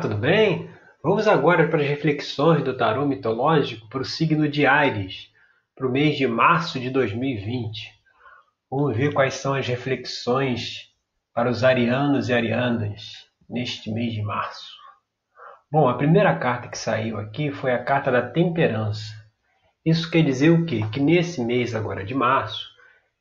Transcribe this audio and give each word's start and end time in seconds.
tudo 0.00 0.16
bem? 0.16 0.70
Vamos 1.02 1.28
agora 1.28 1.68
para 1.68 1.80
as 1.80 1.88
reflexões 1.88 2.64
do 2.64 2.76
tarô 2.76 3.06
mitológico 3.06 3.88
para 3.88 4.00
o 4.00 4.04
signo 4.04 4.48
de 4.48 4.64
Ares, 4.64 5.30
para 5.76 5.86
o 5.86 5.90
mês 5.90 6.16
de 6.16 6.26
março 6.26 6.80
de 6.80 6.90
2020. 6.90 7.92
Vamos 8.70 8.96
ver 8.96 9.12
quais 9.12 9.34
são 9.34 9.54
as 9.54 9.66
reflexões 9.66 10.90
para 11.34 11.50
os 11.50 11.64
arianos 11.64 12.28
e 12.28 12.32
arianas 12.32 13.28
neste 13.48 13.90
mês 13.90 14.12
de 14.12 14.22
março. 14.22 14.74
Bom, 15.70 15.88
a 15.88 15.94
primeira 15.94 16.34
carta 16.36 16.68
que 16.68 16.78
saiu 16.78 17.18
aqui 17.18 17.50
foi 17.50 17.72
a 17.72 17.82
carta 17.82 18.10
da 18.10 18.22
temperança. 18.22 19.12
Isso 19.84 20.10
quer 20.10 20.22
dizer 20.22 20.50
o 20.50 20.64
quê? 20.64 20.80
Que 20.92 21.00
nesse 21.00 21.44
mês 21.44 21.74
agora 21.74 22.04
de 22.04 22.14
março 22.14 22.70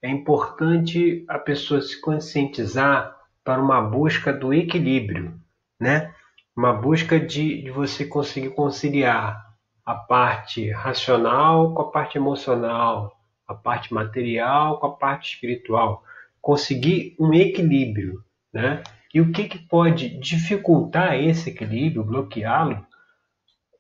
é 0.02 0.10
importante 0.10 1.26
a 1.28 1.38
pessoa 1.40 1.82
se 1.82 2.00
conscientizar 2.00 3.16
para 3.44 3.62
uma 3.62 3.82
busca 3.82 4.32
do 4.32 4.54
equilíbrio, 4.54 5.34
né? 5.80 6.14
Uma 6.60 6.74
busca 6.74 7.18
de, 7.18 7.62
de 7.62 7.72
você 7.72 8.04
conseguir 8.06 8.50
conciliar 8.50 9.56
a 9.86 9.96
parte 9.96 10.70
racional 10.70 11.74
com 11.74 11.84
a 11.84 11.90
parte 11.90 12.18
emocional, 12.18 13.18
a 13.48 13.56
parte 13.56 13.94
material 13.94 14.78
com 14.78 14.88
a 14.88 14.92
parte 14.92 15.36
espiritual, 15.36 16.04
conseguir 16.42 17.16
um 17.18 17.34
equilíbrio, 17.34 18.22
né? 18.54 18.84
E 19.14 19.22
o 19.22 19.32
que, 19.32 19.46
que 19.46 19.58
pode 19.58 20.20
dificultar 20.20 21.16
esse 21.16 21.50
equilíbrio, 21.50 22.04
bloqueá-lo, 22.04 22.86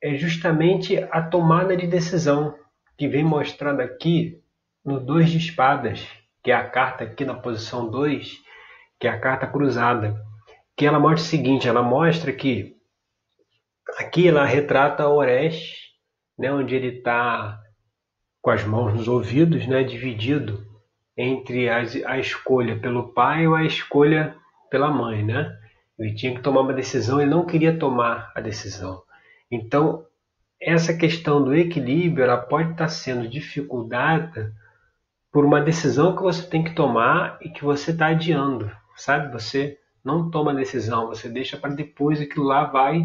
é 0.02 0.16
justamente 0.16 0.98
a 1.12 1.22
tomada 1.22 1.76
de 1.76 1.86
decisão, 1.86 2.56
que 2.98 3.10
vem 3.10 3.26
mostrada 3.26 3.84
aqui 3.84 4.42
no 4.86 5.02
dois 5.02 5.30
de 5.30 5.38
espadas, 5.38 6.08
que 6.42 6.50
é 6.50 6.56
a 6.56 6.70
carta 6.70 7.04
aqui 7.04 7.26
na 7.26 7.34
posição 7.34 7.90
2, 7.92 8.38
que 8.98 9.06
é 9.06 9.12
a 9.12 9.20
carta 9.20 9.46
cruzada 9.46 10.29
que 10.80 10.86
ela 10.86 10.98
mostra 10.98 11.26
o 11.26 11.28
seguinte, 11.28 11.68
ela 11.68 11.84
mostra 11.84 12.32
que 12.32 12.78
aqui 13.98 14.30
ela 14.30 14.46
retrata 14.46 15.10
Orestes, 15.10 15.78
né, 16.38 16.54
onde 16.54 16.74
ele 16.74 17.00
está 17.00 17.62
com 18.42 18.50
as 18.50 18.64
mãos 18.64 18.94
nos 18.94 19.06
ouvidos, 19.10 19.68
né, 19.68 19.84
dividido 19.84 20.66
entre 21.18 21.70
as, 21.70 21.98
a 22.06 22.18
escolha 22.18 22.80
pelo 22.80 23.12
pai 23.12 23.46
ou 23.46 23.56
a 23.56 23.66
escolha 23.66 24.38
pela 24.72 24.90
mãe, 24.90 25.22
né? 25.22 25.54
Ele 26.00 26.16
tinha 26.16 26.34
que 26.34 26.42
tomar 26.42 26.62
uma 26.62 26.72
decisão, 26.72 27.20
ele 27.20 27.30
não 27.30 27.46
queria 27.46 27.78
tomar 27.78 28.32
a 28.34 28.40
decisão. 28.40 29.04
Então, 29.52 30.06
essa 30.62 30.96
questão 30.96 31.44
do 31.44 31.54
equilíbrio, 31.54 32.24
ela 32.24 32.38
pode 32.38 32.72
estar 32.72 32.88
sendo 32.88 33.28
dificultada 33.28 34.54
por 35.30 35.44
uma 35.44 35.60
decisão 35.60 36.16
que 36.16 36.22
você 36.22 36.50
tem 36.50 36.64
que 36.64 36.74
tomar 36.74 37.38
e 37.42 37.50
que 37.50 37.66
você 37.66 37.92
está 37.92 38.08
adiando, 38.08 38.72
sabe? 38.96 39.30
Você 39.34 39.78
não 40.04 40.30
toma 40.30 40.54
decisão, 40.54 41.08
você 41.08 41.30
deixa 41.30 41.58
para 41.58 41.74
depois 41.74 42.22
aquilo 42.22 42.46
lá 42.46 42.66
vai, 42.66 43.04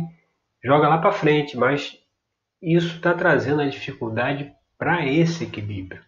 joga 0.62 0.88
lá 0.88 0.98
para 0.98 1.12
frente, 1.12 1.56
mas 1.56 1.98
isso 2.62 2.96
está 2.96 3.12
trazendo 3.14 3.60
a 3.60 3.68
dificuldade 3.68 4.52
para 4.78 5.06
esse 5.06 5.44
equilíbrio. 5.44 6.02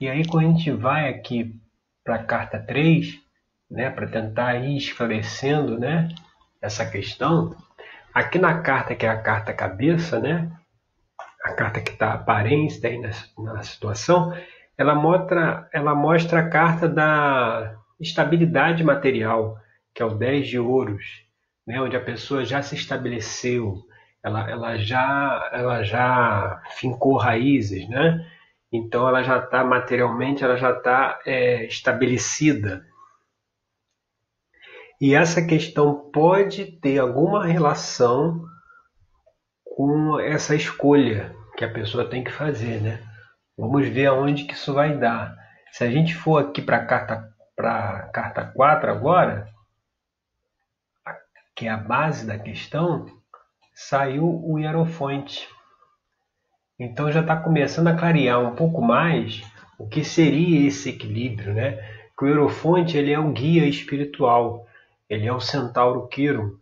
E 0.00 0.08
aí 0.08 0.26
quando 0.26 0.46
a 0.46 0.48
gente 0.48 0.70
vai 0.70 1.08
aqui 1.08 1.54
para 2.02 2.16
a 2.16 2.24
carta 2.24 2.58
3, 2.58 3.20
né, 3.70 3.90
para 3.90 4.06
tentar 4.06 4.56
ir 4.56 4.76
esclarecendo 4.76 5.78
né, 5.78 6.08
essa 6.60 6.84
questão, 6.88 7.54
aqui 8.12 8.38
na 8.38 8.60
carta 8.60 8.94
que 8.94 9.06
é 9.06 9.08
a 9.08 9.20
carta 9.20 9.52
cabeça, 9.52 10.18
né, 10.18 10.50
a 11.44 11.52
carta 11.52 11.80
que 11.80 11.92
está 11.92 12.14
aparente 12.14 12.84
aí 12.86 12.98
na, 12.98 13.10
na 13.38 13.62
situação, 13.62 14.34
ela 14.76 14.94
mostra, 14.94 15.68
ela 15.72 15.94
mostra 15.94 16.40
a 16.40 16.48
carta 16.48 16.88
da 16.88 17.76
estabilidade 18.00 18.82
material, 18.82 19.58
que 19.94 20.02
é 20.02 20.04
o 20.06 20.14
10 20.14 20.48
de 20.48 20.58
ouros, 20.58 21.04
né, 21.66 21.80
onde 21.80 21.96
a 21.96 22.04
pessoa 22.04 22.44
já 22.44 22.62
se 22.62 22.74
estabeleceu, 22.74 23.82
ela, 24.22 24.50
ela, 24.50 24.76
já, 24.78 25.50
ela 25.52 25.82
já 25.82 26.62
fincou 26.76 27.16
raízes, 27.16 27.88
né? 27.88 28.26
então 28.72 29.08
ela 29.08 29.22
já 29.22 29.38
está 29.38 29.64
materialmente, 29.64 30.44
ela 30.44 30.56
já 30.56 30.70
está 30.70 31.18
é, 31.26 31.64
estabelecida. 31.66 32.86
E 35.00 35.14
essa 35.14 35.44
questão 35.44 36.10
pode 36.12 36.66
ter 36.66 36.98
alguma 36.98 37.46
relação 37.46 38.44
com 39.64 40.20
essa 40.20 40.54
escolha 40.54 41.34
que 41.56 41.64
a 41.64 41.72
pessoa 41.72 42.08
tem 42.08 42.22
que 42.22 42.30
fazer, 42.30 42.80
né? 42.82 43.02
Vamos 43.56 43.88
ver 43.88 44.06
aonde 44.06 44.44
que 44.44 44.54
isso 44.54 44.74
vai 44.74 44.96
dar. 44.96 45.34
Se 45.72 45.84
a 45.84 45.90
gente 45.90 46.14
for 46.14 46.38
aqui 46.38 46.60
para 46.60 46.76
a 46.76 46.84
carta, 46.84 47.32
carta 48.12 48.44
4 48.54 48.90
agora, 48.90 49.48
que 51.54 51.66
é 51.66 51.70
a 51.70 51.76
base 51.76 52.26
da 52.26 52.38
questão, 52.38 53.06
saiu 53.74 54.24
o 54.24 54.58
Hierofonte. 54.58 55.48
Então 56.78 57.10
já 57.10 57.20
está 57.20 57.36
começando 57.36 57.88
a 57.88 57.96
clarear 57.96 58.40
um 58.40 58.54
pouco 58.54 58.80
mais 58.80 59.42
o 59.78 59.86
que 59.86 60.04
seria 60.04 60.66
esse 60.66 60.90
equilíbrio, 60.90 61.54
né? 61.54 61.76
Que 62.16 62.24
o 62.24 62.28
Hierofonte 62.28 62.96
ele 62.96 63.12
é 63.12 63.18
um 63.18 63.32
guia 63.32 63.66
espiritual, 63.66 64.66
ele 65.08 65.26
é 65.26 65.32
o 65.32 65.40
centauro 65.40 66.06
Quiron 66.08 66.58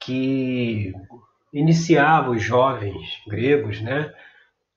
que 0.00 0.92
iniciava 1.52 2.30
os 2.30 2.42
jovens 2.42 3.22
gregos, 3.26 3.80
né, 3.80 4.12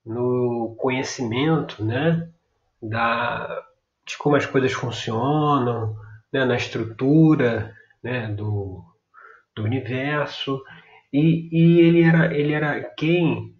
no 0.05 0.75
conhecimento, 0.77 1.83
né, 1.83 2.27
da 2.81 3.63
de 4.05 4.17
como 4.19 4.35
as 4.35 4.45
coisas 4.45 4.71
funcionam, 4.71 5.95
né, 6.31 6.45
na 6.45 6.55
estrutura, 6.55 7.73
né, 8.03 8.27
do 8.27 8.83
do 9.55 9.63
universo, 9.63 10.61
e, 11.11 11.49
e 11.51 11.79
ele, 11.79 12.03
era, 12.03 12.35
ele 12.35 12.53
era 12.53 12.83
quem 12.95 13.55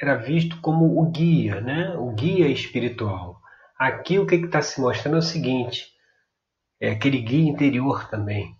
era 0.00 0.14
visto 0.14 0.60
como 0.60 1.00
o 1.00 1.10
guia, 1.10 1.60
né? 1.60 1.96
o 1.98 2.12
guia 2.12 2.48
espiritual. 2.48 3.40
Aqui 3.78 4.18
o 4.18 4.26
que 4.26 4.36
está 4.36 4.62
se 4.62 4.80
mostrando 4.80 5.16
é 5.16 5.18
o 5.18 5.22
seguinte: 5.22 5.86
é 6.80 6.90
aquele 6.90 7.20
guia 7.20 7.50
interior 7.50 8.08
também, 8.08 8.54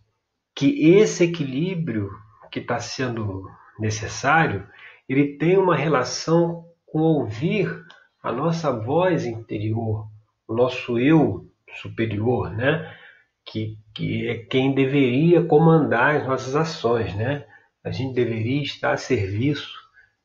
que 0.55 0.95
esse 0.95 1.25
equilíbrio 1.25 2.11
que 2.51 2.61
está 2.61 2.79
sendo 2.79 3.49
necessário, 3.79 4.67
ele 5.09 5.37
tem 5.37 5.57
uma 5.59 5.77
relação 5.77 6.65
com 6.87 7.01
ouvir 7.01 7.69
a 8.23 8.33
nossa 8.33 8.73
voz 8.73 9.25
interior, 9.25 10.09
o 10.49 10.55
nosso 10.55 10.99
eu 10.99 11.49
superior, 11.81 12.51
né? 12.51 12.93
Que, 13.47 13.79
que 13.95 14.29
é 14.29 14.39
quem 14.39 14.75
deveria 14.75 15.45
comandar 15.45 16.17
as 16.17 16.27
nossas 16.27 16.57
ações, 16.57 17.15
né? 17.15 17.45
A 17.85 17.91
gente 17.91 18.15
deveria 18.15 18.63
estar 18.63 18.93
a 18.93 18.97
serviço 18.97 19.73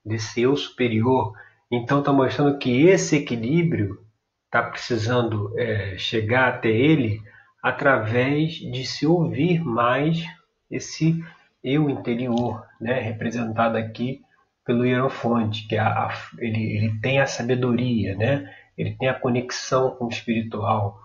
desse 0.03 0.41
eu 0.41 0.55
superior. 0.57 1.33
Então 1.71 1.99
está 1.99 2.11
mostrando 2.11 2.57
que 2.57 2.87
esse 2.87 3.15
equilíbrio 3.17 3.99
está 4.45 4.63
precisando 4.63 5.53
é, 5.57 5.97
chegar 5.97 6.49
até 6.49 6.69
ele 6.69 7.21
através 7.63 8.53
de 8.53 8.83
se 8.85 9.05
ouvir 9.05 9.63
mais 9.63 10.25
esse 10.69 11.23
eu 11.63 11.89
interior, 11.89 12.65
né? 12.79 12.99
representado 12.99 13.77
aqui 13.77 14.21
pelo 14.65 14.85
Hierofonte, 14.85 15.67
que 15.67 15.75
é 15.75 15.79
a, 15.79 16.07
a, 16.07 16.13
ele, 16.39 16.75
ele 16.75 16.99
tem 16.99 17.19
a 17.19 17.27
sabedoria, 17.27 18.15
né? 18.15 18.51
ele 18.77 18.95
tem 18.95 19.07
a 19.07 19.13
conexão 19.13 19.91
com 19.91 20.05
o 20.05 20.09
espiritual. 20.09 20.99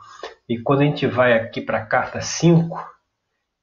E 0.48 0.58
quando 0.58 0.82
a 0.82 0.84
gente 0.84 1.06
vai 1.06 1.32
aqui 1.32 1.60
para 1.60 1.78
a 1.78 1.86
carta 1.86 2.20
5, 2.20 2.78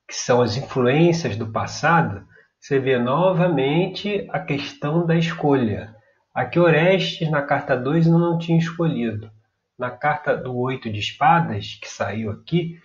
que 0.08 0.16
são 0.16 0.42
as 0.42 0.58
influências 0.58 1.38
do 1.38 1.52
passado, 1.52 2.28
você 2.60 2.78
vê 2.78 2.98
novamente 2.98 4.28
a 4.30 4.40
questão 4.40 5.06
da 5.06 5.16
escolha. 5.16 5.96
Aqui 6.34 6.60
Orestes, 6.60 7.30
na 7.30 7.42
carta 7.42 7.76
2, 7.78 8.08
não 8.08 8.38
tinha 8.38 8.58
escolhido. 8.58 9.32
Na 9.78 9.92
carta 9.92 10.36
do 10.36 10.58
8 10.58 10.92
de 10.92 11.00
espadas, 11.00 11.78
que 11.82 11.90
saiu 11.90 12.32
aqui, 12.32 12.80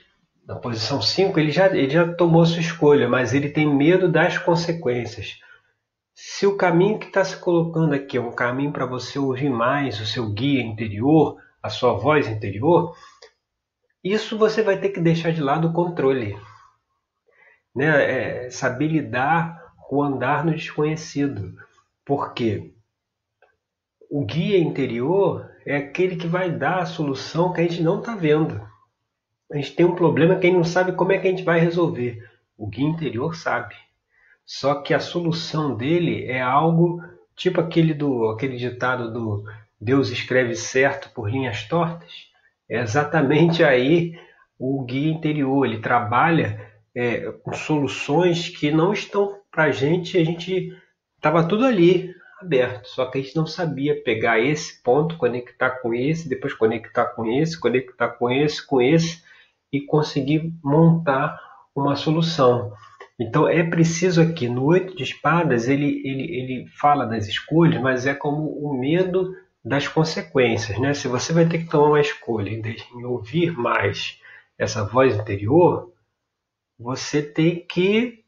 na 0.47 0.55
posição 0.57 1.03
5, 1.03 1.39
ele 1.39 1.51
já, 1.51 1.67
ele 1.67 1.91
já 1.91 2.13
tomou 2.15 2.47
sua 2.47 2.61
escolha, 2.61 3.09
mas 3.09 3.35
ele 3.35 3.51
tem 3.51 3.67
medo 3.67 4.09
das 4.09 4.39
consequências. 4.39 5.39
Se 6.15 6.47
o 6.47 6.57
caminho 6.57 6.99
que 6.99 7.07
está 7.07 7.25
se 7.25 7.37
colocando 7.37 7.95
aqui 7.95 8.17
é 8.17 8.21
um 8.21 8.33
caminho 8.33 8.73
para 8.73 8.87
você 8.87 9.19
ouvir 9.19 9.51
mais 9.51 10.01
o 10.01 10.07
seu 10.07 10.33
guia 10.33 10.63
interior, 10.63 11.37
a 11.63 11.69
sua 11.69 11.93
voz 11.93 12.27
interior, 12.27 12.95
isso 14.13 14.39
você 14.39 14.63
vai 14.63 14.79
ter 14.79 14.91
que 14.91 15.01
deixar 15.01 15.33
de 15.33 15.41
lado 15.41 15.69
o 15.69 15.73
controle. 15.73 16.39
Né? 17.75 18.47
É 18.47 18.51
saber 18.51 18.89
lidar 18.89 19.59
com 19.89 19.97
o 19.97 20.03
andar 20.03 20.45
no 20.45 20.55
desconhecido. 20.55 21.57
Porque 22.05 22.73
o 24.11 24.25
guia 24.25 24.59
interior 24.59 25.51
é 25.67 25.77
aquele 25.77 26.17
que 26.17 26.27
vai 26.27 26.51
dar 26.51 26.79
a 26.79 26.87
solução 26.87 27.53
que 27.53 27.61
a 27.61 27.65
gente 27.65 27.83
não 27.83 27.99
está 27.99 28.15
vendo. 28.15 28.61
A 29.53 29.57
gente 29.57 29.75
tem 29.75 29.85
um 29.87 29.95
problema 29.95 30.37
que 30.37 30.47
a 30.47 30.51
gente 30.51 30.59
não 30.59 30.65
sabe 30.65 30.93
como 30.93 31.13
é 31.13 31.19
que 31.19 31.27
a 31.27 31.31
gente 31.31 31.43
vai 31.43 31.59
resolver. 31.59 32.23
O 32.57 32.67
guia 32.67 32.87
interior 32.87 33.35
sabe. 33.35 33.75
Só 34.45 34.77
que 34.77 34.95
a 34.95 35.01
solução 35.01 35.77
dele 35.77 36.25
é 36.25 36.41
algo 36.41 37.03
tipo 37.37 37.61
aquele 37.61 37.95
do 37.95 38.29
aquele 38.29 38.57
ditado 38.57 39.13
do 39.13 39.45
Deus 39.81 40.11
escreve 40.11 40.55
certo 40.55 41.11
por 41.15 41.31
linhas 41.31 41.65
tortas. 41.65 42.28
É 42.69 42.81
exatamente 42.81 43.65
aí 43.65 44.19
o 44.59 44.85
guia 44.85 45.11
interior. 45.11 45.65
Ele 45.65 45.79
trabalha 45.79 46.61
é, 46.95 47.31
com 47.43 47.53
soluções 47.53 48.49
que 48.49 48.71
não 48.71 48.93
estão 48.93 49.39
para 49.51 49.65
a 49.65 49.71
gente, 49.71 50.19
a 50.19 50.25
gente 50.25 50.73
estava 51.17 51.47
tudo 51.47 51.65
ali 51.65 52.15
aberto, 52.41 52.87
só 52.87 53.07
que 53.07 53.19
a 53.19 53.23
gente 53.23 53.35
não 53.35 53.47
sabia 53.47 54.01
pegar 54.03 54.39
esse 54.39 54.81
ponto, 54.83 55.17
conectar 55.17 55.71
com 55.71 55.93
esse, 55.93 56.29
depois 56.29 56.55
conectar 56.55 57.07
com 57.07 57.27
esse, 57.27 57.59
conectar 57.59 58.09
com 58.11 58.31
esse, 58.31 58.65
com 58.65 58.81
esse 58.81 59.23
e 59.73 59.81
conseguir 59.81 60.53
montar 60.63 61.39
uma 61.75 61.97
solução. 61.97 62.73
Então 63.19 63.49
é 63.49 63.65
preciso 63.65 64.23
aqui 64.23 64.49
no 64.49 64.65
oito 64.67 64.95
de 64.95 65.03
espadas 65.03 65.69
ele, 65.69 66.01
ele, 66.05 66.23
ele 66.23 66.67
fala 66.69 67.05
das 67.05 67.27
escolhas, 67.27 67.81
mas 67.83 68.07
é 68.07 68.15
como 68.15 68.49
o 68.49 68.79
medo 68.79 69.35
das 69.65 69.89
consequências, 69.89 70.79
né? 70.79 70.95
Se 70.95 71.09
você 71.09 71.33
vai 71.33 71.47
ter 71.47 71.59
que 71.59 71.71
tomar 71.71 71.89
uma 71.89 72.01
escolha 72.01 72.51
em 72.51 73.05
ouvir 73.05 73.53
mais 73.57 74.21
essa 74.57 74.85
voz 74.85 75.15
interior, 75.17 75.93
você 76.79 77.23
tem 77.23 77.67
que 77.67 78.25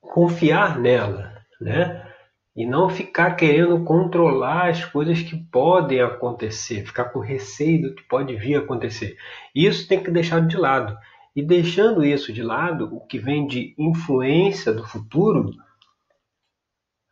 confiar 0.00 0.78
nela, 0.78 1.42
né? 1.60 2.10
E 2.56 2.64
não 2.64 2.88
ficar 2.88 3.32
querendo 3.32 3.82
controlar 3.84 4.70
as 4.70 4.84
coisas 4.84 5.20
que 5.20 5.36
podem 5.36 6.00
acontecer, 6.00 6.86
ficar 6.86 7.06
com 7.06 7.18
receio 7.18 7.82
do 7.82 7.94
que 7.94 8.02
pode 8.04 8.34
vir 8.36 8.54
a 8.54 8.60
acontecer. 8.60 9.16
Isso 9.54 9.88
tem 9.88 10.02
que 10.02 10.10
deixar 10.10 10.40
de 10.46 10.56
lado. 10.56 10.96
E 11.34 11.42
deixando 11.42 12.04
isso 12.04 12.32
de 12.32 12.42
lado, 12.42 12.94
o 12.94 13.00
que 13.00 13.18
vem 13.18 13.46
de 13.46 13.74
influência 13.76 14.72
do 14.72 14.86
futuro, 14.86 15.50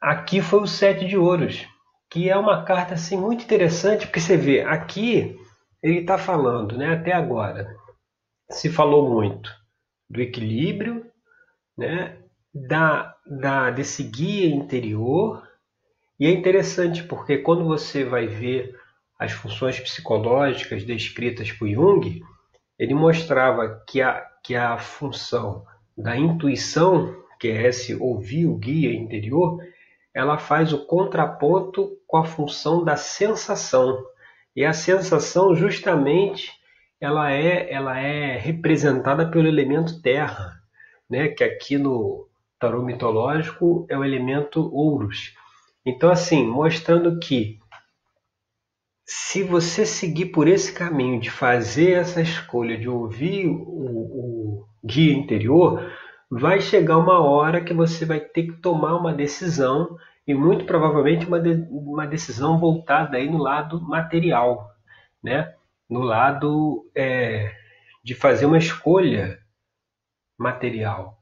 aqui 0.00 0.40
foi 0.40 0.60
o 0.60 0.66
sete 0.66 1.04
de 1.04 1.16
ouros, 1.16 1.66
que 2.12 2.28
é 2.28 2.36
uma 2.36 2.62
carta 2.62 2.92
assim 2.92 3.16
muito 3.16 3.42
interessante, 3.42 4.06
porque 4.06 4.20
você 4.20 4.36
vê 4.36 4.60
aqui 4.60 5.34
ele 5.82 6.00
está 6.00 6.18
falando, 6.18 6.76
né, 6.76 6.92
até 6.92 7.10
agora, 7.10 7.74
se 8.50 8.68
falou 8.68 9.10
muito 9.10 9.50
do 10.10 10.20
equilíbrio, 10.20 11.06
né, 11.76 12.18
da, 12.54 13.16
da, 13.26 13.70
desse 13.70 14.02
guia 14.02 14.46
interior. 14.46 15.42
E 16.20 16.26
é 16.26 16.30
interessante 16.30 17.02
porque 17.02 17.38
quando 17.38 17.64
você 17.64 18.04
vai 18.04 18.26
ver 18.26 18.78
as 19.18 19.32
funções 19.32 19.80
psicológicas 19.80 20.84
descritas 20.84 21.50
por 21.50 21.66
Jung, 21.66 22.22
ele 22.78 22.92
mostrava 22.92 23.82
que 23.88 24.02
a, 24.02 24.20
que 24.44 24.54
a 24.54 24.76
função 24.76 25.64
da 25.96 26.14
intuição, 26.14 27.16
que 27.40 27.48
é 27.48 27.68
esse 27.68 27.94
ouvir 27.94 28.46
o 28.46 28.54
guia 28.54 28.92
interior, 28.94 29.58
ela 30.14 30.38
faz 30.38 30.72
o 30.72 30.84
contraponto 30.86 31.96
com 32.06 32.16
a 32.16 32.24
função 32.24 32.84
da 32.84 32.96
sensação. 32.96 34.04
E 34.54 34.64
a 34.64 34.72
sensação 34.72 35.54
justamente 35.54 36.52
ela 37.00 37.32
é, 37.32 37.72
ela 37.72 37.98
é 37.98 38.36
representada 38.36 39.28
pelo 39.28 39.48
elemento 39.48 40.00
terra, 40.00 40.60
né? 41.10 41.28
que 41.28 41.42
aqui 41.42 41.76
no 41.76 42.28
tarô 42.58 42.82
mitológico 42.82 43.86
é 43.88 43.98
o 43.98 44.04
elemento 44.04 44.70
ouros. 44.72 45.34
Então, 45.84 46.10
assim, 46.10 46.46
mostrando 46.46 47.18
que 47.18 47.58
se 49.04 49.42
você 49.42 49.84
seguir 49.84 50.26
por 50.26 50.46
esse 50.46 50.72
caminho 50.72 51.20
de 51.20 51.28
fazer 51.28 51.92
essa 51.92 52.20
escolha, 52.20 52.78
de 52.78 52.88
ouvir 52.88 53.48
o, 53.48 53.56
o 53.56 54.66
guia 54.84 55.12
interior, 55.12 55.90
vai 56.34 56.62
chegar 56.62 56.96
uma 56.96 57.20
hora 57.20 57.62
que 57.62 57.74
você 57.74 58.06
vai 58.06 58.18
ter 58.18 58.44
que 58.44 58.52
tomar 58.54 58.96
uma 58.96 59.12
decisão 59.12 59.98
e 60.26 60.32
muito 60.32 60.64
provavelmente 60.64 61.26
uma, 61.26 61.38
de, 61.38 61.66
uma 61.70 62.06
decisão 62.06 62.58
voltada 62.58 63.18
aí 63.18 63.28
no 63.28 63.36
lado 63.36 63.78
material, 63.82 64.74
né? 65.22 65.54
no 65.90 66.00
lado 66.00 66.90
é, 66.94 67.54
de 68.02 68.14
fazer 68.14 68.46
uma 68.46 68.56
escolha 68.56 69.40
material. 70.38 71.18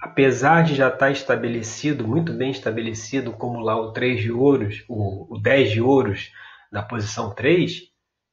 Apesar 0.00 0.62
de 0.62 0.76
já 0.76 0.86
estar 0.88 1.10
estabelecido, 1.10 2.06
muito 2.06 2.32
bem 2.32 2.52
estabelecido, 2.52 3.32
como 3.32 3.58
lá 3.58 3.76
o 3.76 3.92
3 3.92 4.20
de 4.20 4.30
ouros, 4.30 4.84
o, 4.88 5.34
o 5.34 5.40
10 5.40 5.72
de 5.72 5.80
ouros, 5.80 6.32
da 6.70 6.80
posição 6.80 7.34
3, 7.34 7.90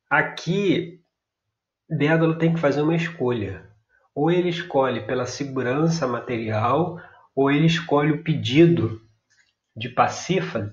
aqui 0.07 1.01
Dédalo 1.89 2.37
tem 2.37 2.53
que 2.53 2.59
fazer 2.59 2.83
uma 2.83 2.95
escolha. 2.95 3.74
Ou 4.15 4.31
ele 4.31 4.49
escolhe 4.49 5.05
pela 5.05 5.25
segurança 5.25 6.07
material, 6.07 6.99
ou 7.35 7.51
ele 7.51 7.65
escolhe 7.65 8.11
o 8.11 8.23
pedido 8.23 9.01
de 9.75 9.89
Pacífade, 9.89 10.71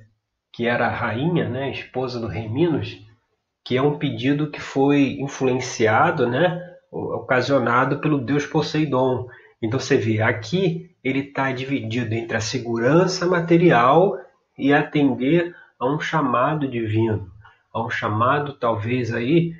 que 0.52 0.66
era 0.66 0.86
a 0.86 0.94
rainha, 0.94 1.48
né, 1.48 1.70
esposa 1.70 2.20
do 2.20 2.28
rei 2.28 2.48
Minos, 2.48 2.96
que 3.64 3.76
é 3.76 3.82
um 3.82 3.98
pedido 3.98 4.50
que 4.50 4.60
foi 4.60 5.18
influenciado, 5.20 6.28
né, 6.28 6.60
ocasionado 6.90 7.98
pelo 7.98 8.18
deus 8.18 8.46
Poseidon. 8.46 9.28
Então 9.60 9.80
você 9.80 9.96
vê, 9.96 10.22
aqui 10.22 10.94
ele 11.02 11.20
está 11.20 11.50
dividido 11.50 12.14
entre 12.14 12.36
a 12.36 12.40
segurança 12.40 13.26
material 13.26 14.16
e 14.56 14.72
atender 14.72 15.54
a 15.80 15.92
um 15.92 15.98
chamado 15.98 16.68
divino 16.68 17.32
a 17.72 17.84
um 17.84 17.90
chamado 17.90 18.52
talvez 18.52 19.12
aí 19.12 19.54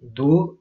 do 0.00 0.58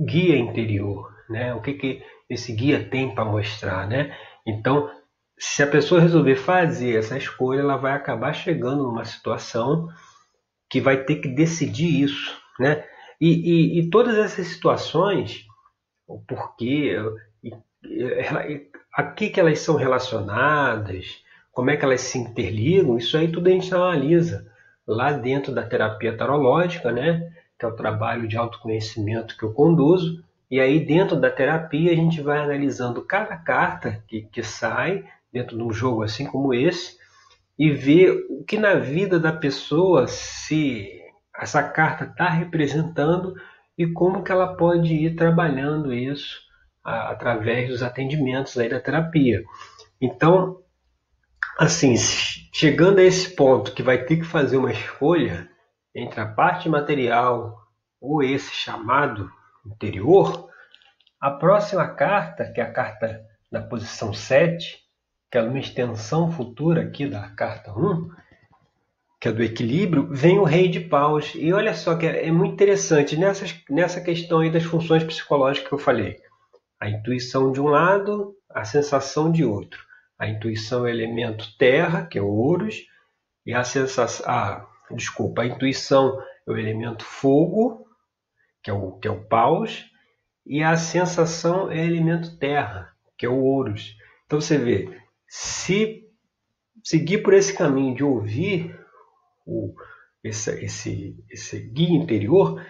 guia 0.00 0.38
interior, 0.38 1.11
né? 1.32 1.54
O 1.54 1.60
que 1.60 1.74
que 1.74 2.02
esse 2.30 2.52
guia 2.52 2.88
tem 2.88 3.14
para 3.14 3.24
mostrar, 3.24 3.88
né? 3.88 4.16
Então, 4.46 4.90
se 5.38 5.62
a 5.62 5.66
pessoa 5.66 6.00
resolver 6.00 6.36
fazer 6.36 6.96
essa 6.96 7.16
escolha, 7.16 7.60
ela 7.60 7.76
vai 7.76 7.92
acabar 7.92 8.32
chegando 8.32 8.84
numa 8.84 9.04
situação 9.04 9.88
que 10.70 10.80
vai 10.80 11.04
ter 11.04 11.16
que 11.16 11.28
decidir 11.28 12.02
isso, 12.02 12.40
né? 12.60 12.84
E, 13.20 13.28
e, 13.28 13.80
e 13.80 13.90
todas 13.90 14.16
essas 14.16 14.46
situações, 14.46 15.44
o 16.06 16.20
porquê, 16.20 16.96
a 18.94 19.02
que, 19.02 19.30
que 19.30 19.40
elas 19.40 19.58
são 19.60 19.76
relacionadas, 19.76 21.22
como 21.50 21.70
é 21.70 21.76
que 21.76 21.84
elas 21.84 22.00
se 22.00 22.18
interligam, 22.18 22.96
isso 22.96 23.16
aí 23.16 23.30
tudo 23.30 23.48
a 23.48 23.50
gente 23.50 23.74
analisa 23.74 24.50
lá 24.86 25.12
dentro 25.12 25.54
da 25.54 25.62
terapia 25.62 26.16
tarológica, 26.16 26.90
né? 26.90 27.32
Que 27.58 27.64
é 27.64 27.68
o 27.68 27.76
trabalho 27.76 28.26
de 28.26 28.36
autoconhecimento 28.36 29.36
que 29.36 29.44
eu 29.44 29.52
conduzo. 29.52 30.24
E 30.52 30.60
aí, 30.60 30.84
dentro 30.84 31.18
da 31.18 31.30
terapia, 31.30 31.92
a 31.92 31.96
gente 31.96 32.20
vai 32.20 32.36
analisando 32.36 33.00
cada 33.06 33.38
carta 33.38 34.04
que, 34.06 34.20
que 34.20 34.42
sai 34.42 35.02
dentro 35.32 35.56
de 35.56 35.62
um 35.62 35.72
jogo 35.72 36.02
assim 36.02 36.26
como 36.26 36.52
esse 36.52 36.98
e 37.58 37.70
ver 37.70 38.26
o 38.28 38.44
que 38.44 38.58
na 38.58 38.74
vida 38.74 39.18
da 39.18 39.32
pessoa 39.32 40.06
se 40.06 40.90
essa 41.34 41.62
carta 41.62 42.04
está 42.04 42.28
representando 42.28 43.34
e 43.78 43.86
como 43.86 44.22
que 44.22 44.30
ela 44.30 44.54
pode 44.54 44.92
ir 44.92 45.16
trabalhando 45.16 45.90
isso 45.90 46.42
a, 46.84 47.12
através 47.12 47.70
dos 47.70 47.82
atendimentos 47.82 48.58
aí 48.58 48.68
da 48.68 48.78
terapia. 48.78 49.42
Então, 49.98 50.60
assim, 51.58 51.94
chegando 51.96 52.98
a 52.98 53.02
esse 53.02 53.34
ponto 53.34 53.72
que 53.72 53.82
vai 53.82 54.04
ter 54.04 54.16
que 54.18 54.24
fazer 54.24 54.58
uma 54.58 54.70
escolha 54.70 55.48
entre 55.94 56.20
a 56.20 56.26
parte 56.26 56.68
material 56.68 57.58
ou 57.98 58.22
esse 58.22 58.52
chamado 58.52 59.30
interior, 59.66 60.48
a 61.20 61.30
próxima 61.30 61.86
carta, 61.88 62.50
que 62.52 62.60
é 62.60 62.64
a 62.64 62.72
carta 62.72 63.24
da 63.50 63.60
posição 63.60 64.12
7, 64.12 64.80
que 65.30 65.38
é 65.38 65.42
uma 65.42 65.58
extensão 65.58 66.30
futura 66.30 66.82
aqui 66.82 67.06
da 67.06 67.28
carta 67.30 67.72
1, 67.72 68.10
que 69.20 69.28
é 69.28 69.32
do 69.32 69.42
equilíbrio, 69.42 70.08
vem 70.10 70.38
o 70.38 70.44
rei 70.44 70.68
de 70.68 70.80
paus. 70.80 71.32
E 71.36 71.52
olha 71.52 71.74
só 71.74 71.94
que 71.96 72.06
é, 72.06 72.26
é 72.26 72.32
muito 72.32 72.54
interessante 72.54 73.16
nessa, 73.16 73.46
nessa 73.70 74.00
questão 74.00 74.40
aí 74.40 74.50
das 74.50 74.64
funções 74.64 75.04
psicológicas 75.04 75.68
que 75.68 75.74
eu 75.74 75.78
falei. 75.78 76.18
A 76.80 76.90
intuição 76.90 77.52
de 77.52 77.60
um 77.60 77.68
lado, 77.68 78.34
a 78.50 78.64
sensação 78.64 79.30
de 79.30 79.44
outro. 79.44 79.78
A 80.18 80.28
intuição 80.28 80.80
é 80.80 80.90
o 80.90 80.94
elemento 80.94 81.56
terra, 81.56 82.04
que 82.04 82.18
é 82.18 82.22
o 82.22 82.26
ouros, 82.26 82.84
e 83.46 83.54
a 83.54 83.62
sensação, 83.62 84.26
ah, 84.28 84.66
desculpa, 84.90 85.42
a 85.42 85.46
intuição 85.46 86.20
é 86.46 86.50
o 86.50 86.58
elemento 86.58 87.04
fogo, 87.04 87.86
que 88.62 88.70
é 88.70 88.72
o 88.72 88.92
que 88.92 89.08
é 89.08 89.10
o 89.10 89.24
paus, 89.24 89.90
e 90.46 90.62
a 90.62 90.76
sensação 90.76 91.70
é 91.70 91.84
elemento 91.84 92.36
terra, 92.38 92.92
que 93.16 93.26
é 93.26 93.28
o 93.28 93.38
ouros. 93.38 93.96
Então 94.26 94.40
você 94.40 94.58
vê, 94.58 95.00
se 95.26 96.08
seguir 96.82 97.18
por 97.18 97.32
esse 97.32 97.54
caminho 97.54 97.94
de 97.94 98.04
ouvir 98.04 98.76
o, 99.46 99.74
esse, 100.22 100.50
esse, 100.64 101.16
esse 101.30 101.60
guia 101.60 101.96
interior, 101.96 102.64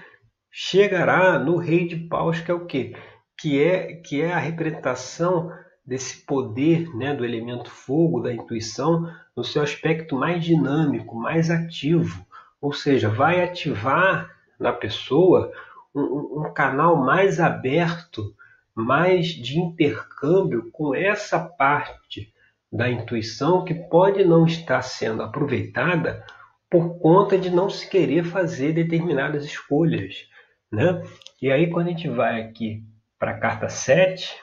chegará 0.50 1.38
no 1.38 1.56
rei 1.56 1.86
de 1.86 1.96
paus, 1.96 2.40
que 2.40 2.50
é 2.50 2.54
o 2.54 2.66
quê? 2.66 2.94
Que 3.38 3.62
é, 3.62 3.94
que 3.94 4.20
é 4.20 4.32
a 4.32 4.38
representação 4.38 5.50
desse 5.84 6.24
poder 6.24 6.94
né, 6.94 7.14
do 7.14 7.24
elemento 7.24 7.70
fogo, 7.70 8.20
da 8.20 8.32
intuição, 8.32 9.10
no 9.36 9.42
seu 9.42 9.62
aspecto 9.62 10.14
mais 10.14 10.44
dinâmico, 10.44 11.16
mais 11.16 11.50
ativo. 11.50 12.24
Ou 12.60 12.72
seja, 12.72 13.08
vai 13.08 13.42
ativar 13.42 14.30
na 14.58 14.72
pessoa 14.72 15.52
um, 15.94 16.42
um 16.42 16.54
canal 16.54 16.96
mais 16.96 17.40
aberto, 17.40 18.34
mais 18.74 19.28
de 19.28 19.58
intercâmbio 19.58 20.70
com 20.72 20.94
essa 20.94 21.38
parte 21.38 22.32
da 22.72 22.90
intuição 22.90 23.64
que 23.64 23.74
pode 23.74 24.24
não 24.24 24.46
estar 24.46 24.80
sendo 24.82 25.22
aproveitada 25.22 26.24
por 26.70 26.98
conta 26.98 27.36
de 27.36 27.50
não 27.50 27.68
se 27.68 27.88
querer 27.88 28.24
fazer 28.24 28.72
determinadas 28.72 29.44
escolhas. 29.44 30.26
Né? 30.70 31.02
E 31.40 31.52
aí, 31.52 31.68
quando 31.70 31.88
a 31.88 31.90
gente 31.90 32.08
vai 32.08 32.40
aqui 32.40 32.82
para 33.18 33.32
a 33.32 33.38
carta 33.38 33.68
7, 33.68 34.34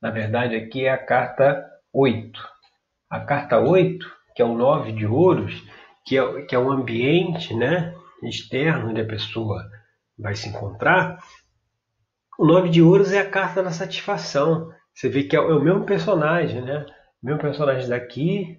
na 0.00 0.10
verdade, 0.10 0.54
aqui 0.54 0.84
é 0.84 0.90
a 0.90 0.98
carta 0.98 1.66
8. 1.90 2.38
a 3.08 3.20
carta 3.20 3.58
8, 3.58 4.06
que 4.34 4.42
é 4.42 4.44
o 4.44 4.54
9 4.54 4.92
de 4.92 5.06
ouros, 5.06 5.62
que 6.04 6.18
é, 6.18 6.42
que 6.42 6.54
é 6.54 6.58
o 6.58 6.70
ambiente 6.70 7.54
né, 7.54 7.94
externo 8.22 8.90
onde 8.90 9.00
a 9.00 9.06
pessoa 9.06 9.70
vai 10.18 10.34
se 10.34 10.48
encontrar, 10.48 11.22
o 12.38 12.46
9 12.46 12.68
de 12.68 12.82
ouros 12.82 13.12
é 13.12 13.20
a 13.20 13.30
carta 13.30 13.62
da 13.62 13.70
satisfação. 13.70 14.70
Você 14.94 15.08
vê 15.08 15.24
que 15.24 15.36
é, 15.36 15.40
o 15.40 15.60
mesmo 15.60 15.84
personagem, 15.84 16.62
né? 16.62 16.86
O 17.22 17.26
mesmo 17.26 17.40
personagem 17.40 17.88
daqui, 17.88 18.58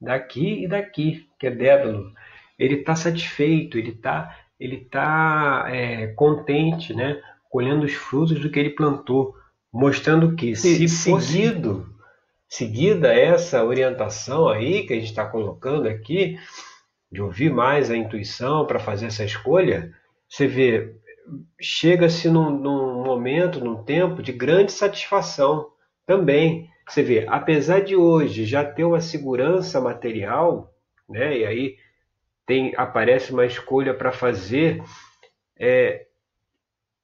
daqui 0.00 0.64
e 0.64 0.68
daqui, 0.68 1.28
que 1.38 1.46
é 1.46 1.50
Dédalo. 1.50 2.12
Ele 2.58 2.76
está 2.76 2.94
satisfeito, 2.94 3.78
ele 3.78 3.90
está 3.90 4.36
ele 4.62 4.84
tá, 4.84 5.64
é, 5.66 6.06
contente, 6.14 6.94
né? 6.94 7.20
colhendo 7.50 7.84
os 7.84 7.92
frutos 7.92 8.40
do 8.40 8.48
que 8.48 8.58
ele 8.58 8.70
plantou, 8.70 9.34
mostrando 9.72 10.36
que 10.36 10.54
se, 10.54 10.88
se 10.88 10.88
seguido, 10.88 11.86
seguida 12.48 13.12
essa 13.12 13.64
orientação 13.64 14.48
aí 14.48 14.86
que 14.86 14.92
a 14.92 14.96
gente 14.96 15.10
está 15.10 15.26
colocando 15.26 15.86
aqui, 15.88 16.38
de 17.10 17.20
ouvir 17.20 17.52
mais 17.52 17.90
a 17.90 17.96
intuição 17.96 18.66
para 18.66 18.78
fazer 18.78 19.06
essa 19.06 19.24
escolha, 19.24 19.92
você 20.32 20.46
vê, 20.46 20.96
chega-se 21.60 22.30
num, 22.30 22.48
num 22.50 23.04
momento, 23.04 23.62
num 23.62 23.84
tempo 23.84 24.22
de 24.22 24.32
grande 24.32 24.72
satisfação 24.72 25.70
também. 26.06 26.70
Você 26.88 27.02
vê, 27.02 27.26
apesar 27.28 27.82
de 27.82 27.94
hoje 27.94 28.46
já 28.46 28.64
ter 28.64 28.82
uma 28.84 29.00
segurança 29.02 29.78
material, 29.78 30.74
né, 31.06 31.36
e 31.36 31.44
aí 31.44 31.76
tem 32.46 32.72
aparece 32.78 33.30
uma 33.30 33.44
escolha 33.44 33.92
para 33.92 34.10
fazer, 34.10 34.82
é, 35.58 36.06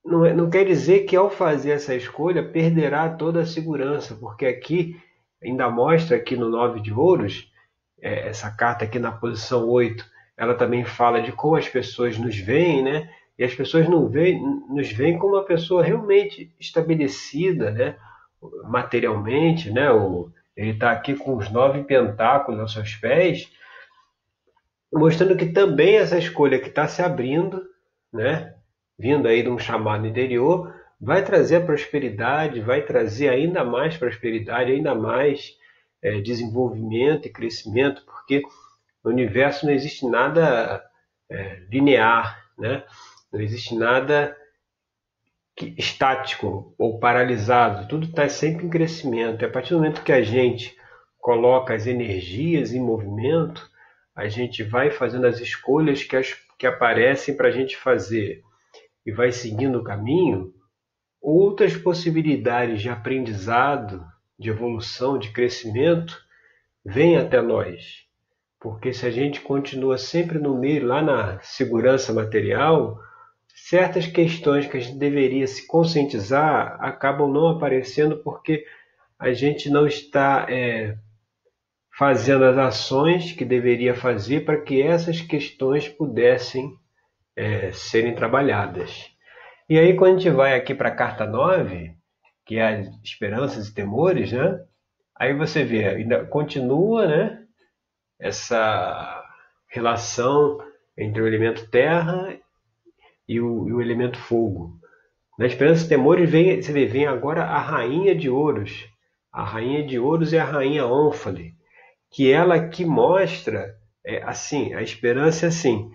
não, 0.03 0.25
é, 0.25 0.33
não 0.33 0.49
quer 0.49 0.65
dizer 0.65 1.01
que 1.01 1.15
ao 1.15 1.29
fazer 1.29 1.73
essa 1.73 1.95
escolha 1.95 2.43
perderá 2.43 3.11
toda 3.11 3.43
a 3.43 3.47
segurança, 3.47 4.17
porque 4.17 4.47
aqui 4.47 4.99
ainda 5.43 5.69
mostra 5.69 6.17
aqui 6.17 6.35
no 6.35 6.49
9 6.49 6.81
de 6.81 6.95
ouros, 6.95 7.53
é, 8.01 8.27
essa 8.29 8.51
carta 8.51 8.87
aqui 8.87 8.99
na 8.99 9.13
posição 9.13 9.69
8, 9.69 10.03
ela 10.35 10.55
também 10.55 10.83
fala 10.83 11.21
de 11.21 11.31
como 11.31 11.57
as 11.57 11.69
pessoas 11.69 12.17
nos 12.17 12.35
veem, 12.39 12.83
né? 12.83 13.11
E 13.39 13.45
as 13.45 13.55
pessoas 13.55 13.89
não 13.89 14.09
veem, 14.09 14.41
nos 14.69 14.91
veem 14.91 15.19
como 15.19 15.35
uma 15.35 15.45
pessoa 15.45 15.83
realmente 15.83 16.53
estabelecida, 16.59 17.71
né? 17.71 17.97
Materialmente, 18.65 19.71
né? 19.71 19.91
O, 19.91 20.31
ele 20.57 20.73
está 20.73 20.91
aqui 20.91 21.15
com 21.15 21.37
os 21.37 21.49
nove 21.51 21.85
pentáculos 21.85 22.59
aos 22.59 22.73
seus 22.73 22.97
pés, 22.97 23.49
mostrando 24.93 25.37
que 25.37 25.47
também 25.47 25.97
essa 25.97 26.19
escolha 26.19 26.59
que 26.59 26.69
está 26.69 26.89
se 26.89 27.01
abrindo, 27.01 27.63
né, 28.13 28.55
vindo 28.99 29.29
aí 29.29 29.43
de 29.43 29.49
um 29.49 29.59
chamado 29.59 30.05
interior, 30.05 30.75
vai 31.01 31.25
trazer 31.25 31.65
prosperidade, 31.65 32.61
vai 32.61 32.83
trazer 32.83 33.29
ainda 33.29 33.65
mais 33.65 33.97
prosperidade, 33.97 34.73
ainda 34.73 34.95
mais 34.97 35.57
é, 36.03 36.21
desenvolvimento 36.21 37.27
e 37.27 37.33
crescimento, 37.33 38.03
porque 38.05 38.43
no 39.05 39.13
universo 39.13 39.65
não 39.65 39.73
existe 39.73 40.07
nada 40.09 40.83
é, 41.31 41.63
linear, 41.71 42.45
né? 42.59 42.83
Não 43.33 43.41
existe 43.41 43.75
nada 43.75 44.37
que, 45.57 45.75
estático 45.77 46.75
ou 46.79 46.99
paralisado, 46.99 47.89
tudo 47.89 48.07
está 48.07 48.29
sempre 48.29 48.67
em 48.67 48.71
crescimento. 48.71 49.43
E 49.43 49.45
a 49.45 49.51
partir 49.51 49.71
do 49.71 49.77
momento 49.77 50.03
que 50.03 50.13
a 50.13 50.23
gente 50.23 50.77
coloca 51.19 51.75
as 51.75 51.87
energias 51.87 52.73
em 52.73 52.81
movimento, 52.81 53.69
a 54.15 54.29
gente 54.29 54.63
vai 54.63 54.91
fazendo 54.91 55.27
as 55.27 55.41
escolhas 55.41 56.03
que, 56.03 56.17
as, 56.17 56.35
que 56.59 56.67
aparecem 56.67 57.37
para 57.37 57.49
a 57.49 57.51
gente 57.51 57.77
fazer 57.77 58.43
e 59.05 59.13
vai 59.13 59.33
seguindo 59.33 59.79
o 59.79 59.85
caminho, 59.85 60.53
outras 61.21 61.77
possibilidades 61.77 62.81
de 62.81 62.89
aprendizado, 62.89 64.05
de 64.39 64.51
evolução, 64.51 65.19
de 65.19 65.31
crescimento 65.31 66.17
vêm 66.85 67.17
até 67.17 67.41
nós. 67.43 68.05
Porque 68.61 68.93
se 68.93 69.07
a 69.07 69.11
gente 69.11 69.41
continua 69.41 69.99
sempre 69.99 70.39
no 70.39 70.59
meio, 70.59 70.87
lá 70.87 71.03
na 71.03 71.41
segurança 71.41 72.13
material, 72.13 72.99
certas 73.67 74.07
questões 74.07 74.67
que 74.67 74.77
a 74.77 74.81
gente 74.81 74.97
deveria 74.97 75.47
se 75.47 75.67
conscientizar 75.67 76.77
acabam 76.81 77.31
não 77.31 77.49
aparecendo 77.49 78.19
porque 78.19 78.65
a 79.19 79.33
gente 79.33 79.69
não 79.69 79.87
está 79.87 80.47
é, 80.49 80.97
fazendo 81.97 82.45
as 82.45 82.57
ações 82.57 83.33
que 83.33 83.45
deveria 83.45 83.95
fazer 83.95 84.45
para 84.45 84.61
que 84.61 84.81
essas 84.81 85.21
questões 85.21 85.89
pudessem 85.89 86.73
é, 87.35 87.73
serem 87.73 88.15
trabalhadas. 88.15 89.11
E 89.69 89.79
aí, 89.79 89.95
quando 89.97 90.17
a 90.17 90.19
gente 90.19 90.31
vai 90.31 90.55
aqui 90.55 90.75
para 90.75 90.89
a 90.89 90.95
carta 90.95 91.27
9, 91.27 91.95
que 92.47 92.57
é 92.57 92.69
as 92.69 92.87
esperanças 93.03 93.69
e 93.69 93.75
temores, 93.75 94.33
né? 94.33 94.65
Aí 95.15 95.35
você 95.35 95.65
vê, 95.65 95.85
ainda 95.87 96.25
continua, 96.25 97.07
né? 97.07 97.45
Essa 98.19 99.25
relação 99.67 100.59
entre 100.97 101.21
o 101.21 101.27
elemento 101.27 101.69
terra 101.69 102.39
e 103.29 103.41
o, 103.41 103.69
e 103.69 103.73
o 103.73 103.81
elemento 103.81 104.19
fogo. 104.19 104.79
Na 105.39 105.47
esperança 105.47 105.85
e 105.85 105.89
temores, 105.89 106.29
vem, 106.29 106.61
você 106.61 106.73
vê, 106.73 106.87
vem 106.87 107.07
agora 107.07 107.45
a 107.45 107.59
rainha 107.59 108.15
de 108.15 108.29
ouros. 108.29 108.89
A 109.33 109.45
rainha 109.45 109.87
de 109.87 109.99
ouros 109.99 110.33
é 110.33 110.41
a 110.41 110.45
rainha 110.45 110.87
ônfale 110.87 111.59
que 112.11 112.31
ela 112.31 112.69
que 112.69 112.85
mostra 112.85 113.77
é, 114.05 114.23
assim 114.23 114.73
a 114.75 114.83
esperança 114.83 115.47
é 115.47 115.49
assim 115.49 115.91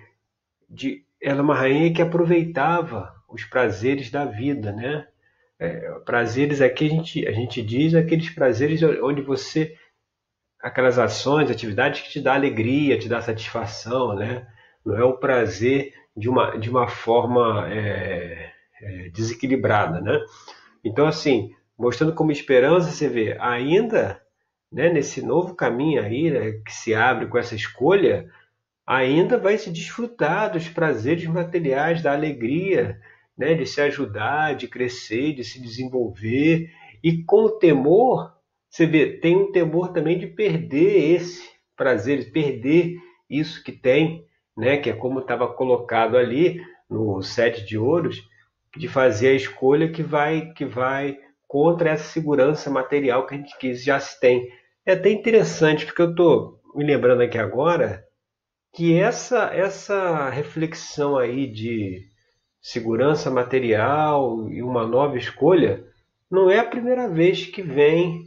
de 0.70 1.04
ela 1.22 1.40
é 1.40 1.42
uma 1.42 1.56
rainha 1.56 1.94
que 1.94 2.02
aproveitava 2.02 3.14
os 3.30 3.44
prazeres 3.46 4.12
da 4.12 4.26
vida 4.26 4.72
né 4.72 5.08
é, 5.60 5.92
prazeres 6.06 6.62
aqui 6.62 6.86
a 6.86 6.90
gente 6.90 7.28
a 7.28 7.32
gente 7.32 7.62
diz 7.62 7.96
aqueles 7.96 8.30
prazeres 8.30 8.82
onde 9.02 9.22
você 9.22 9.76
aquelas 10.62 11.00
ações 11.00 11.50
atividades 11.50 12.02
que 12.02 12.10
te 12.10 12.22
dá 12.22 12.36
alegria 12.36 13.00
te 13.00 13.10
dá 13.10 13.22
satisfação 13.22 14.16
né 14.16 14.48
não 14.86 14.98
é 14.98 15.04
o 15.04 15.18
prazer 15.18 15.94
de 16.16 16.30
uma 16.30 16.58
de 16.58 16.70
uma 16.70 16.88
forma 16.88 17.68
é, 17.72 18.52
é, 18.82 19.10
desequilibrada 19.10 20.02
né 20.02 20.20
então 20.84 21.06
assim 21.06 21.52
mostrando 21.78 22.14
como 22.14 22.32
esperança 22.32 22.92
você 22.92 23.08
vê 23.08 23.38
ainda 23.40 24.24
né, 24.74 24.92
nesse 24.92 25.22
novo 25.22 25.54
caminho 25.54 26.02
aí 26.02 26.32
né, 26.32 26.52
que 26.66 26.74
se 26.74 26.96
abre 26.96 27.28
com 27.28 27.38
essa 27.38 27.54
escolha, 27.54 28.28
ainda 28.86 29.38
vai 29.38 29.58
se 29.58 29.70
desfrutar 29.70 30.52
dos 30.52 30.68
prazeres 30.68 31.26
materiais, 31.28 32.02
da 32.02 32.12
alegria, 32.12 33.00
né, 33.38 33.54
de 33.54 33.68
se 33.68 33.80
ajudar, 33.82 34.56
de 34.56 34.68
crescer, 34.68 35.34
de 35.34 35.44
se 35.44 35.62
desenvolver. 35.62 36.72
E 37.04 37.24
com 37.24 37.44
o 37.46 37.52
temor, 37.52 38.34
você 38.68 38.88
vê, 38.88 39.18
tem 39.20 39.38
um 39.38 39.52
temor 39.52 39.94
também 39.94 40.18
de 40.18 40.26
perder 40.26 41.16
esse 41.16 41.48
prazer, 41.76 42.20
de 42.20 42.32
perder 42.32 42.96
isso 43.30 43.64
que 43.64 43.72
tem, 43.72 44.26
né, 44.58 44.78
que 44.78 44.90
é 44.90 44.94
como 44.94 45.20
estava 45.20 45.48
colocado 45.48 46.18
ali 46.18 46.62
no 46.90 47.22
sete 47.22 47.66
de 47.66 47.78
ouros, 47.78 48.22
de 48.76 48.88
fazer 48.88 49.30
a 49.30 49.34
escolha 49.34 49.92
que 49.92 50.04
vai 50.04 50.52
que 50.54 50.66
vai 50.66 51.18
contra 51.48 51.92
essa 51.92 52.06
segurança 52.06 52.70
material 52.70 53.26
que 53.26 53.36
a 53.36 53.38
gente 53.38 53.58
que 53.58 53.74
já 53.76 54.00
se 54.00 54.20
tem. 54.20 54.50
É 54.86 54.94
até 54.94 55.12
interessante, 55.12 55.86
porque 55.86 56.02
eu 56.02 56.10
estou 56.10 56.60
me 56.76 56.84
lembrando 56.84 57.22
aqui 57.22 57.38
agora 57.38 58.04
que 58.74 58.98
essa, 59.00 59.52
essa 59.54 60.30
reflexão 60.30 61.18
aí 61.18 61.46
de 61.46 62.08
segurança 62.60 63.30
material 63.30 64.50
e 64.50 64.64
uma 64.64 64.88
nova 64.88 65.18
escolha 65.18 65.86
não 66.30 66.50
é 66.50 66.58
a 66.58 66.66
primeira 66.66 67.08
vez 67.08 67.46
que 67.46 67.62
vem 67.62 68.24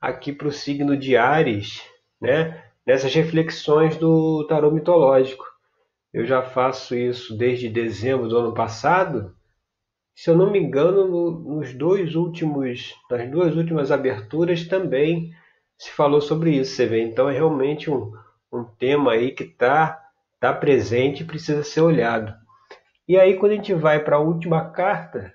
aqui 0.00 0.32
para 0.32 0.48
o 0.48 0.52
signo 0.52 0.96
de 0.96 1.16
Ares, 1.16 1.82
né? 2.20 2.64
nessas 2.86 3.14
reflexões 3.14 3.96
do 3.98 4.46
tarô 4.46 4.70
mitológico. 4.70 5.44
Eu 6.12 6.26
já 6.26 6.42
faço 6.42 6.94
isso 6.94 7.36
desde 7.36 7.68
dezembro 7.68 8.28
do 8.28 8.36
ano 8.36 8.54
passado. 8.54 9.34
Se 10.14 10.28
eu 10.28 10.36
não 10.36 10.50
me 10.50 10.58
engano, 10.58 11.06
no, 11.06 11.30
nos 11.56 11.72
dois 11.72 12.16
últimos, 12.16 12.94
nas 13.10 13.30
duas 13.30 13.54
últimas 13.56 13.92
aberturas 13.92 14.66
também 14.66 15.30
se 15.78 15.90
falou 15.92 16.20
sobre 16.20 16.50
isso, 16.56 16.74
você 16.74 16.86
vê. 16.86 17.02
Então 17.02 17.28
é 17.28 17.32
realmente 17.32 17.90
um, 17.90 18.12
um 18.52 18.64
tema 18.64 19.12
aí 19.12 19.30
que 19.30 19.44
está 19.44 19.98
tá 20.40 20.52
presente 20.52 21.22
e 21.22 21.26
precisa 21.26 21.62
ser 21.62 21.80
olhado. 21.80 22.34
E 23.08 23.16
aí 23.18 23.36
quando 23.38 23.52
a 23.52 23.56
gente 23.56 23.72
vai 23.72 24.02
para 24.02 24.16
a 24.16 24.20
última 24.20 24.70
carta, 24.70 25.32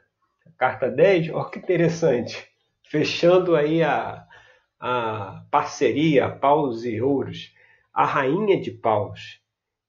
carta 0.58 0.90
10, 0.90 1.30
olha 1.30 1.50
que 1.50 1.60
interessante, 1.60 2.48
fechando 2.90 3.56
aí 3.56 3.82
a, 3.82 4.24
a 4.80 5.44
parceria 5.50 6.30
paus 6.30 6.86
e 6.86 7.02
ouros, 7.02 7.54
a 7.94 8.06
rainha 8.06 8.60
de 8.60 8.72
paus, 8.72 9.42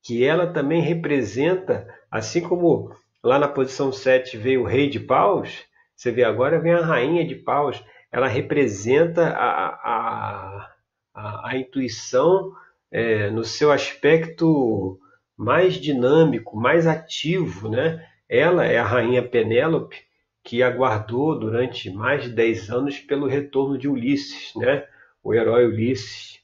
que 0.06 0.24
ela 0.24 0.46
também 0.46 0.80
representa, 0.80 1.86
assim 2.08 2.40
como 2.40 2.94
lá 3.24 3.40
na 3.40 3.48
posição 3.48 3.90
7 3.90 4.36
veio 4.36 4.62
o 4.62 4.66
rei 4.66 4.88
de 4.88 5.00
paus, 5.00 5.64
você 5.96 6.12
vê 6.12 6.22
agora 6.22 6.60
vem 6.60 6.72
a 6.72 6.84
rainha 6.84 7.26
de 7.26 7.34
paus, 7.34 7.82
ela 8.12 8.28
representa 8.28 9.26
a, 9.30 9.66
a, 9.66 10.70
a, 11.12 11.48
a 11.50 11.56
intuição 11.56 12.52
é, 12.92 13.30
no 13.30 13.42
seu 13.42 13.72
aspecto 13.72 14.96
mais 15.36 15.74
dinâmico, 15.74 16.56
mais 16.56 16.86
ativo. 16.86 17.68
Né? 17.68 18.06
Ela 18.28 18.64
é 18.64 18.78
a 18.78 18.84
rainha 18.84 19.26
Penélope, 19.26 19.96
que 20.44 20.62
aguardou 20.62 21.36
durante 21.36 21.90
mais 21.90 22.22
de 22.22 22.28
10 22.30 22.70
anos 22.70 22.98
pelo 23.00 23.26
retorno 23.26 23.76
de 23.76 23.88
Ulisses, 23.88 24.52
né? 24.54 24.84
o 25.22 25.34
herói 25.34 25.66
Ulisses. 25.66 26.38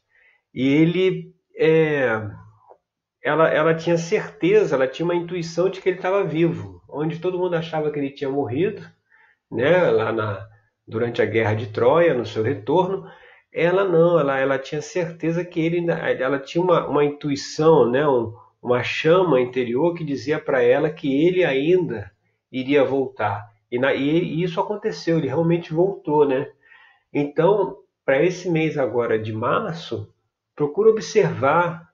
E 0.52 0.66
ele, 0.66 1.32
é, 1.56 2.28
ela, 3.22 3.48
ela 3.48 3.74
tinha 3.74 3.96
certeza, 3.96 4.74
ela 4.74 4.88
tinha 4.88 5.04
uma 5.04 5.14
intuição 5.14 5.70
de 5.70 5.80
que 5.80 5.88
ele 5.88 5.96
estava 5.96 6.24
vivo, 6.24 6.82
onde 6.88 7.18
todo 7.18 7.38
mundo 7.38 7.54
achava 7.54 7.90
que 7.90 7.98
ele 7.98 8.10
tinha 8.10 8.28
morrido, 8.28 8.82
né, 9.50 9.90
lá 9.90 10.12
na, 10.12 10.48
durante 10.86 11.22
a 11.22 11.26
guerra 11.26 11.54
de 11.54 11.68
Troia, 11.68 12.14
no 12.14 12.26
seu 12.26 12.42
retorno, 12.42 13.06
ela 13.52 13.84
não, 13.84 14.18
ela, 14.18 14.38
ela 14.38 14.58
tinha 14.58 14.82
certeza 14.82 15.44
que 15.44 15.60
ele, 15.60 15.86
ela 15.90 16.38
tinha 16.38 16.62
uma, 16.62 16.86
uma 16.88 17.04
intuição, 17.04 17.88
né, 17.88 18.06
um, 18.08 18.34
uma 18.62 18.82
chama 18.82 19.40
interior 19.40 19.94
que 19.94 20.04
dizia 20.04 20.38
para 20.38 20.62
ela 20.62 20.90
que 20.90 21.26
ele 21.26 21.44
ainda 21.44 22.10
iria 22.50 22.84
voltar. 22.84 23.46
E, 23.70 23.78
na, 23.78 23.94
e, 23.94 24.42
isso 24.42 24.60
aconteceu, 24.60 25.18
ele 25.18 25.28
realmente 25.28 25.72
voltou, 25.72 26.26
né? 26.26 26.50
Então, 27.12 27.78
para 28.04 28.22
esse 28.22 28.50
mês 28.50 28.78
agora 28.78 29.18
de 29.18 29.32
março, 29.32 30.12
procura 30.54 30.90
observar 30.90 31.91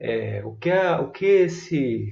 é, 0.00 0.42
o, 0.44 0.56
que 0.56 0.70
é, 0.70 0.96
o 0.96 1.10
que 1.10 1.26
esse 1.26 2.10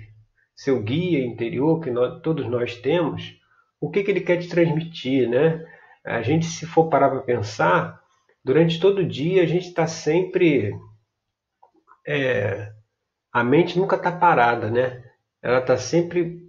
seu 0.55 0.83
guia 0.83 1.25
interior 1.25 1.81
que 1.81 1.91
nós, 1.91 2.21
todos 2.21 2.47
nós 2.47 2.77
temos, 2.77 3.39
o 3.81 3.91
que, 3.91 4.03
que 4.03 4.11
ele 4.11 4.21
quer 4.21 4.37
te 4.39 4.49
transmitir, 4.49 5.29
né? 5.29 5.65
A 6.05 6.21
gente, 6.21 6.47
se 6.47 6.67
for 6.67 6.89
parar 6.89 7.11
para 7.11 7.21
pensar, 7.21 8.01
durante 8.45 8.79
todo 8.79 8.99
o 8.99 9.07
dia 9.07 9.43
a 9.43 9.47
gente 9.47 9.69
está 9.69 9.87
sempre. 9.87 10.75
É, 12.07 12.73
a 13.33 13.45
mente 13.45 13.79
nunca 13.79 13.97
está 13.97 14.11
parada, 14.13 14.71
né? 14.71 15.03
Ela 15.43 15.61
está 15.61 15.77
sempre 15.77 16.41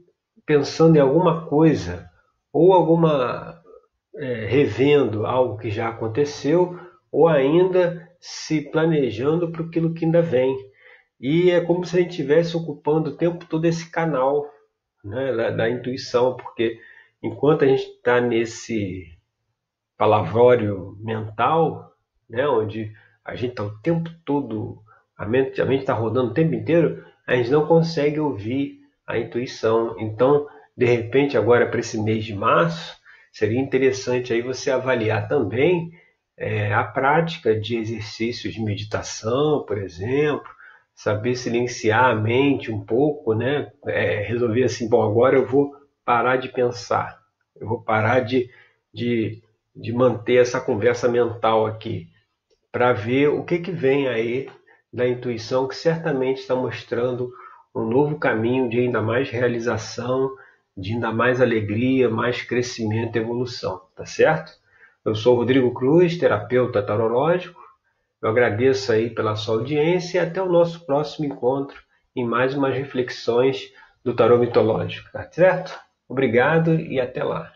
pensando 0.45 0.95
em 0.95 0.99
alguma 0.99 1.47
coisa, 1.47 2.09
ou 2.51 2.73
alguma. 2.73 3.57
É, 4.15 4.45
revendo 4.47 5.25
algo 5.25 5.57
que 5.57 5.69
já 5.69 5.87
aconteceu, 5.87 6.77
ou 7.09 7.27
ainda 7.27 8.09
se 8.19 8.59
planejando 8.69 9.49
para 9.51 9.63
aquilo 9.63 9.93
que 9.93 10.03
ainda 10.03 10.21
vem. 10.21 10.57
E 11.19 11.51
é 11.51 11.59
como 11.59 11.83
se 11.85 11.97
a 11.97 12.01
gente 12.01 12.11
estivesse 12.11 12.55
ocupando 12.55 13.09
o 13.09 13.15
tempo 13.17 13.45
todo 13.45 13.65
esse 13.65 13.91
canal 13.91 14.49
né, 15.03 15.33
da, 15.35 15.49
da 15.51 15.69
intuição, 15.69 16.35
porque 16.35 16.79
enquanto 17.21 17.63
a 17.63 17.67
gente 17.67 17.83
está 17.83 18.21
nesse 18.21 19.17
palavrório 19.97 20.97
mental, 21.01 21.93
né, 22.29 22.47
onde 22.47 22.93
a 23.23 23.35
gente 23.35 23.51
está 23.51 23.63
o 23.63 23.77
tempo 23.79 24.09
todo, 24.23 24.81
a 25.17 25.25
mente 25.25 25.59
está 25.59 25.93
rodando 25.93 26.31
o 26.31 26.33
tempo 26.33 26.55
inteiro, 26.55 27.03
a 27.27 27.35
gente 27.35 27.51
não 27.51 27.67
consegue 27.67 28.19
ouvir 28.19 28.79
a 29.05 29.17
intuição. 29.17 29.95
Então, 29.99 30.47
de 30.75 30.85
repente, 30.85 31.37
agora 31.37 31.67
para 31.67 31.81
esse 31.81 32.01
mês 32.01 32.23
de 32.23 32.33
março, 32.33 32.97
seria 33.31 33.59
interessante 33.59 34.31
aí 34.31 34.41
você 34.41 34.71
avaliar 34.71 35.27
também 35.27 35.91
é, 36.37 36.73
a 36.73 36.83
prática 36.83 37.59
de 37.59 37.75
exercícios 37.75 38.53
de 38.53 38.61
meditação, 38.61 39.65
por 39.67 39.77
exemplo, 39.77 40.49
saber 41.01 41.35
silenciar 41.35 42.05
a 42.05 42.15
mente 42.15 42.71
um 42.71 42.83
pouco, 42.83 43.33
né? 43.33 43.71
É, 43.87 44.21
resolver 44.21 44.63
assim, 44.63 44.89
bom, 44.89 45.01
agora 45.03 45.35
eu 45.37 45.45
vou 45.45 45.71
parar 46.05 46.37
de 46.37 46.49
pensar, 46.49 47.17
eu 47.59 47.67
vou 47.67 47.81
parar 47.81 48.21
de, 48.21 48.49
de 48.93 49.41
de 49.75 49.93
manter 49.93 50.35
essa 50.41 50.59
conversa 50.59 51.07
mental 51.07 51.65
aqui, 51.65 52.07
para 52.71 52.93
ver 52.93 53.29
o 53.29 53.43
que, 53.43 53.59
que 53.59 53.71
vem 53.71 54.07
aí 54.07 54.49
da 54.91 55.07
intuição, 55.07 55.67
que 55.67 55.75
certamente 55.75 56.39
está 56.41 56.55
mostrando 56.55 57.31
um 57.75 57.85
novo 57.85 58.17
caminho 58.19 58.69
de 58.69 58.79
ainda 58.79 59.01
mais 59.01 59.29
realização, 59.29 60.35
de 60.75 60.93
ainda 60.93 61.11
mais 61.11 61.41
alegria, 61.41 62.09
mais 62.09 62.41
crescimento 62.41 63.15
e 63.15 63.19
evolução, 63.19 63.81
tá 63.95 64.05
certo? 64.05 64.51
Eu 65.05 65.15
sou 65.15 65.35
Rodrigo 65.35 65.73
Cruz, 65.73 66.17
terapeuta 66.17 66.81
tarológico. 66.83 67.58
Eu 68.21 68.29
agradeço 68.29 68.91
aí 68.91 69.09
pela 69.09 69.35
sua 69.35 69.55
audiência 69.55 70.17
e 70.17 70.19
até 70.19 70.41
o 70.41 70.51
nosso 70.51 70.85
próximo 70.85 71.25
encontro 71.25 71.81
em 72.15 72.25
mais 72.25 72.53
umas 72.53 72.75
reflexões 72.75 73.71
do 74.03 74.13
tarô 74.13 74.37
mitológico, 74.37 75.09
tá 75.11 75.23
certo? 75.31 75.79
Obrigado 76.07 76.75
e 76.75 76.99
até 76.99 77.23
lá. 77.23 77.51